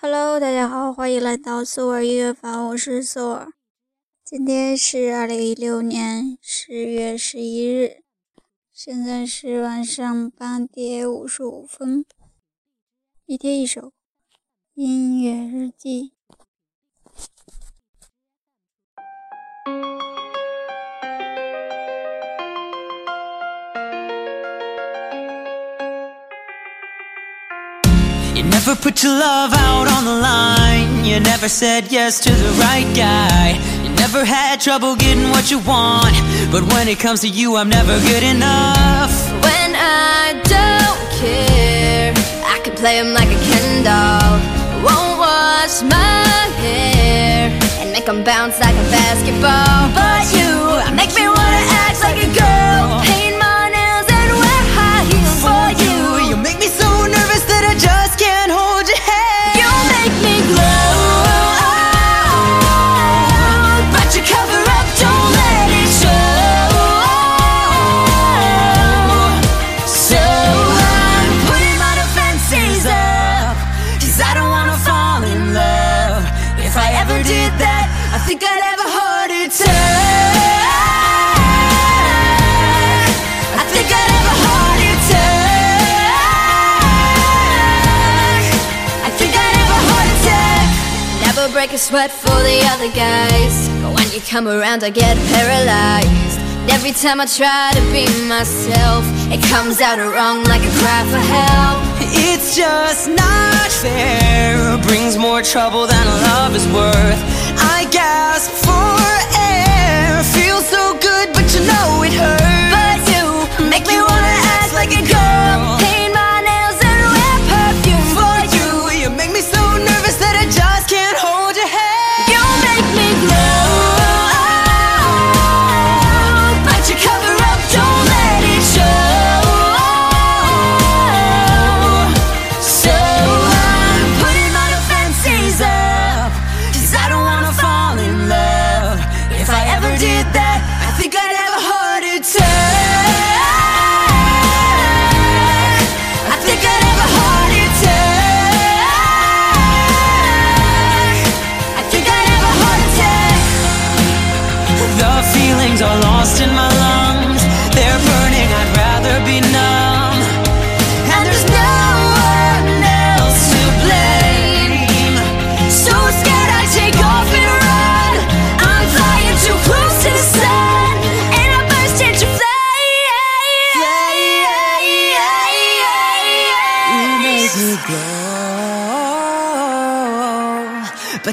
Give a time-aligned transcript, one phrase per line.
[0.00, 3.52] Hello，大家好，欢迎来到苏尔音乐房，我是苏尔。
[4.24, 8.04] 今天是二零一六年十月十一日，
[8.72, 12.06] 现在是晚上八点五十五分。
[13.26, 13.92] 一天一首
[14.74, 16.12] 音乐日记。
[28.68, 31.02] Never put your love out on the line.
[31.02, 33.56] You never said yes to the right guy.
[33.82, 36.14] You never had trouble getting what you want.
[36.52, 39.12] But when it comes to you, I'm never good enough.
[39.40, 42.12] When I don't care,
[42.44, 44.36] I can play him like a Ken doll.
[44.84, 46.28] Won't wash my
[46.60, 47.48] hair
[47.80, 49.80] and make him bounce like a basketball.
[49.96, 50.52] But you
[50.92, 55.64] make me wanna act like a girl, paint my nails and wear high heels for
[55.84, 56.28] you.
[56.28, 58.27] You make me so nervous that I just can't
[91.78, 93.68] sweat for the other guys.
[93.80, 96.38] But when you come around, I get paralyzed.
[96.66, 101.02] And every time I try to be myself, it comes out wrong like a cry
[101.06, 101.78] for help.
[102.10, 104.76] It's just not fair.
[104.90, 107.22] Brings more trouble than love is worth.
[107.62, 108.98] I gasp for
[109.38, 110.22] air.
[110.34, 111.97] Feels so good, but you know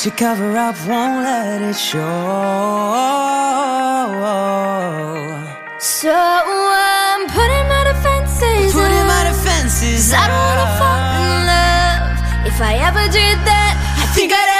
[0.00, 2.00] but your cover up won't let it show.
[5.78, 10.16] So I'm putting my defenses Putting my up.
[10.16, 12.46] I don't wanna fall in love.
[12.46, 14.59] If I ever did that, I think I'd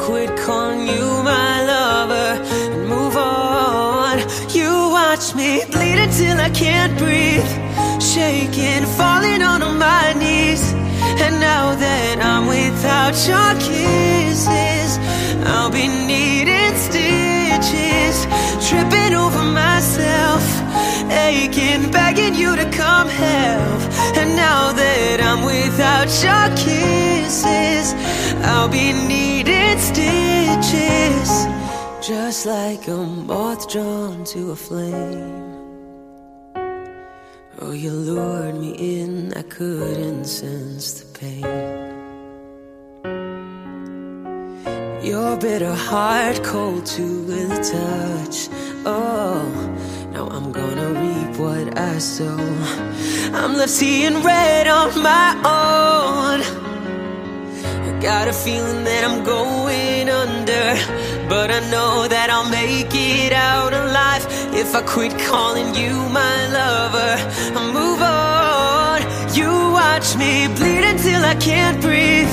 [0.00, 2.30] quit calling you my lover
[2.72, 4.18] and move on.
[4.50, 7.50] You watch me bleed until I can't breathe,
[8.00, 10.62] shaking, falling on my knees.
[11.24, 14.98] And now that I'm without your kisses,
[15.46, 18.16] I'll be needing stitches,
[18.68, 20.42] tripping over myself
[21.10, 23.80] aching, begging you to come help.
[24.16, 31.46] And now that I'm without your kisses, I'll be needing stitches.
[32.06, 35.42] Just like a moth drawn to a flame.
[37.60, 41.44] Oh, you lured me in, I couldn't sense the pain.
[45.02, 48.48] Your bitter heart cold to the touch.
[48.84, 49.44] Oh,
[50.12, 52.36] now I'm gonna reap what I sow.
[53.32, 56.73] I'm left seeing red on my own.
[58.04, 60.66] Got a feeling that I'm going under,
[61.26, 66.36] but I know that I'll make it out alive if I quit calling you my
[66.52, 67.16] lover.
[67.56, 69.00] I move on.
[69.34, 72.28] You watch me bleed until I can't breathe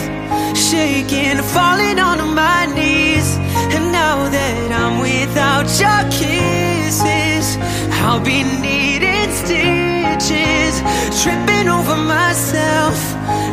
[0.55, 3.37] shaking, falling onto my knees.
[3.71, 7.57] And now that I'm without your kisses,
[8.03, 10.83] I'll be needing stitches,
[11.23, 13.10] tripping over myself,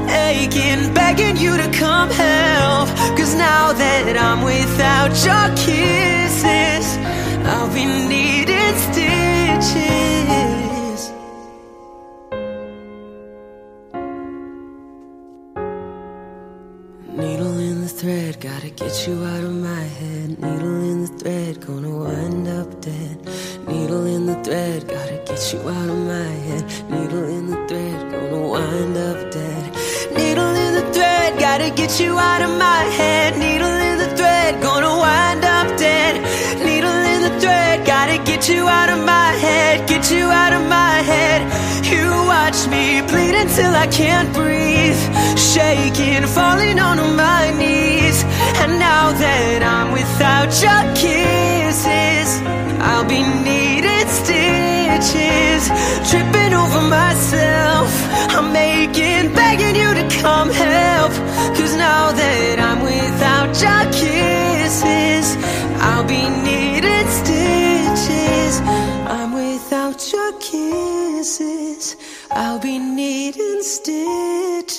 [0.09, 2.89] aching, begging you to come help.
[3.17, 5.48] Cause now that I'm without your
[31.89, 33.39] get you out of my head.
[33.39, 36.21] Needle in the thread, gonna wind up dead.
[36.63, 39.89] Needle in the thread, gotta get you out of my head.
[39.89, 41.41] Get you out of my head.
[41.91, 45.01] You watch me bleed until I can't breathe.
[45.39, 48.23] Shaking, falling onto my knees.
[48.61, 52.31] And now that I'm without your kisses,
[52.83, 54.09] I'll be needing
[55.01, 55.69] stitches.
[56.11, 57.89] Tripping over myself.
[58.31, 61.13] I'm making, begging you to come help.
[61.57, 65.37] Cause now that I'm without your kisses,
[65.81, 68.61] I'll be needing stitches.
[69.07, 71.97] I'm without your kisses.
[72.31, 74.79] I'll be needing stitches.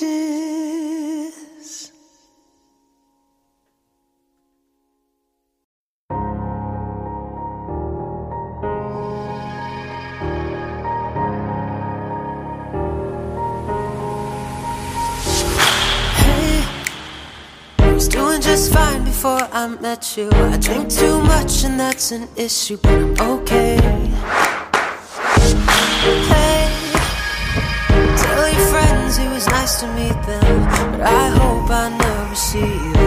[18.60, 20.28] Was fine before I met you.
[20.32, 23.76] I drink too much and that's an issue, but I'm okay.
[26.32, 26.68] Hey,
[28.22, 30.58] tell your friends it was nice to meet them,
[30.90, 32.99] but I hope I never see them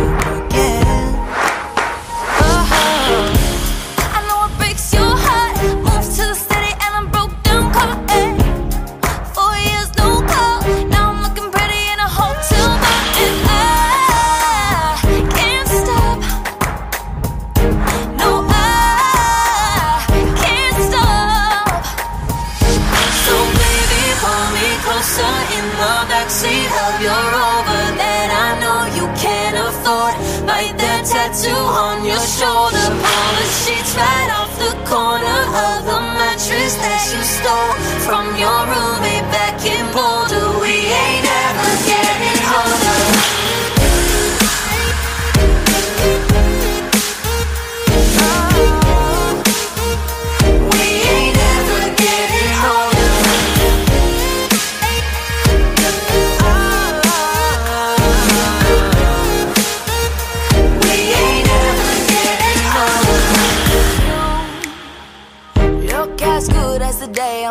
[25.83, 30.15] the backseat of your Rover that I know you can't afford.
[30.47, 35.99] Bite that tattoo on your shoulder, pull the sheets right off the corner of the
[36.19, 37.75] mattress that you stole
[38.07, 39.27] from your roommate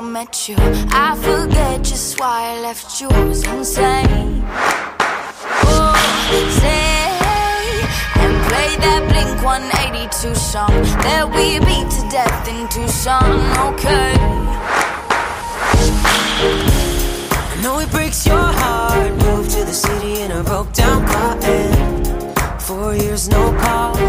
[0.02, 0.56] met you.
[0.58, 3.08] I forget just why I left you.
[3.08, 4.44] I was insane.
[5.64, 5.94] Oh,
[6.60, 7.02] say
[8.22, 10.70] and play that Blink 182 song
[11.06, 13.30] that we beat to death in Tucson.
[13.68, 14.14] Okay.
[17.50, 19.12] I know it breaks your heart.
[19.24, 21.36] Moved to the city in a broke down car.
[21.42, 24.01] And four years no call.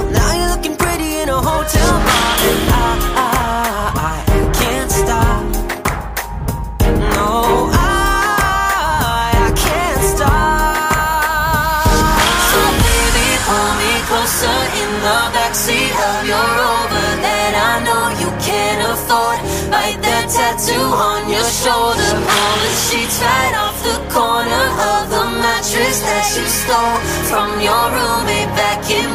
[23.21, 26.97] Right off the corner of the mattress that you stole
[27.29, 29.12] from your roommate back in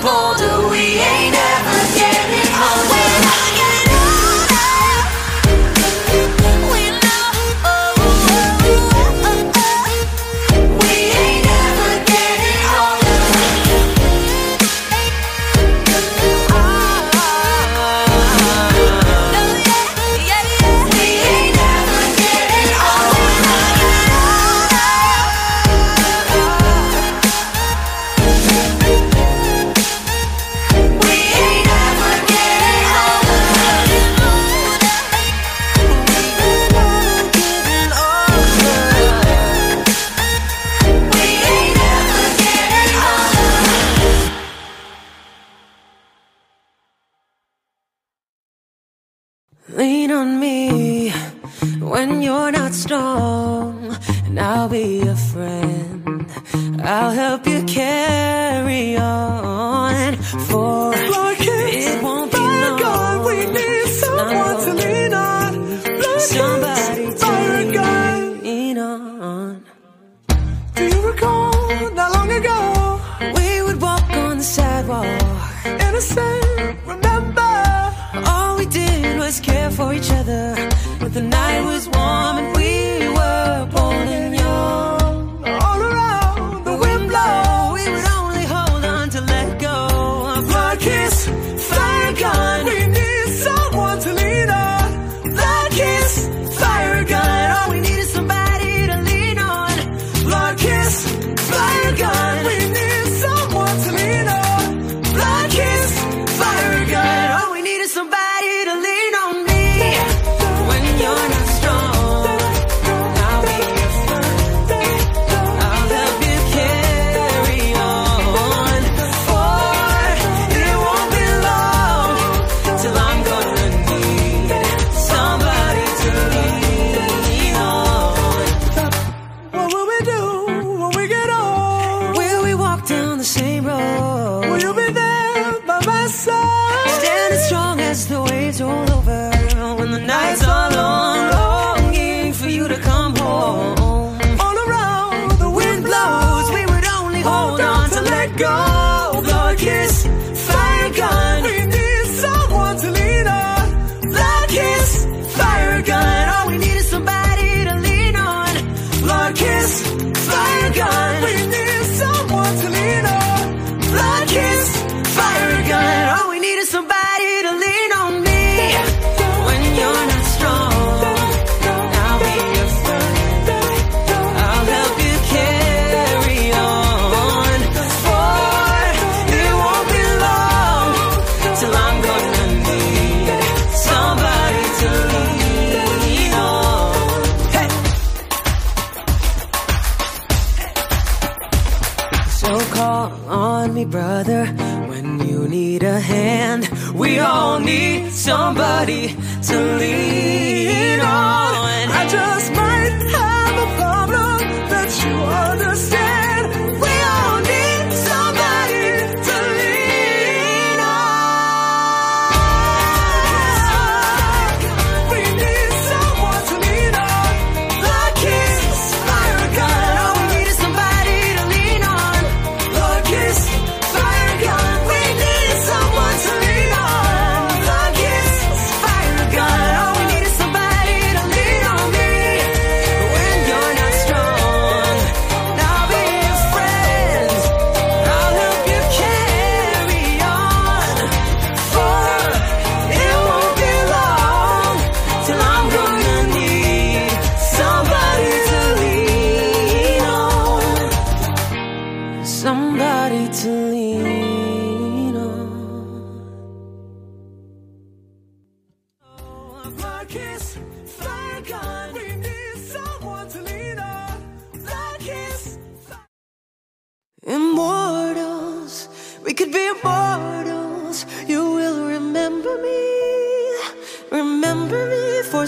[192.48, 194.46] So call on me, brother,
[194.88, 196.66] when you need a hand.
[196.94, 199.08] We all need somebody
[199.48, 201.90] to lean on.
[202.00, 204.38] I just might have a problem
[204.70, 205.57] that you are.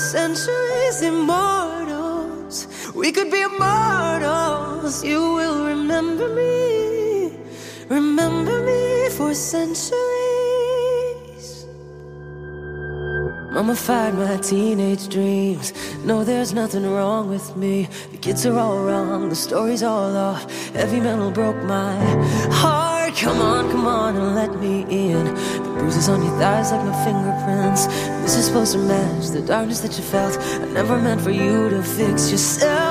[0.00, 2.66] centuries immortals.
[2.95, 5.04] We could be immortals.
[5.04, 7.33] You will remember me,
[7.88, 10.00] remember me for centuries.
[13.52, 15.73] Mummified my teenage dreams.
[16.04, 17.88] No, there's nothing wrong with me.
[18.12, 20.42] The kids are all wrong, the story's all off.
[20.73, 21.97] Heavy metal broke my
[22.50, 23.16] heart.
[23.16, 25.25] Come on, come on, and let me in.
[25.35, 27.87] The bruises on your thighs like my fingerprints.
[28.30, 30.38] This is supposed to match the darkness that you felt.
[30.38, 32.89] I never meant for you to fix yourself.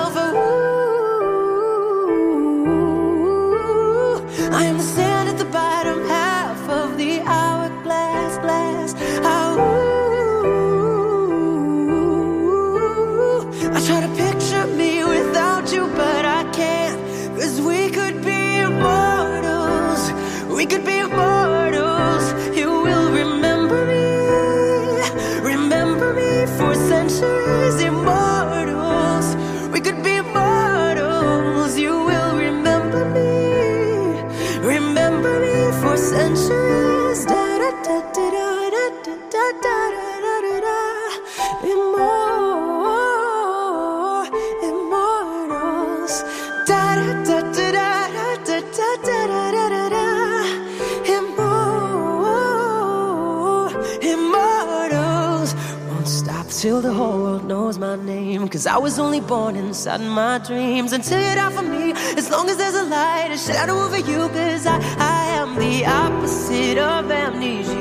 [56.60, 58.46] Until the whole world knows my name.
[58.50, 60.92] Cause I was only born inside my dreams.
[60.92, 64.28] Until you die for me, as long as there's a light, a shadow over you.
[64.28, 67.72] Cause I, I am the opposite of amnesia.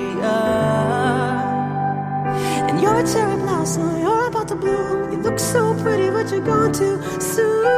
[2.69, 5.11] And you're a cherry blossom, you're about to bloom.
[5.11, 7.78] You look so pretty, but you're gone too soon.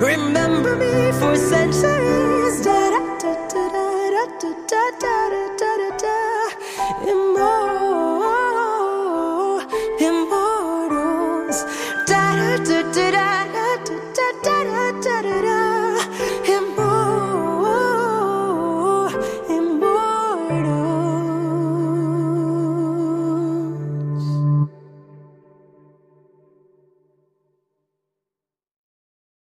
[0.00, 2.07] Remember me for centuries.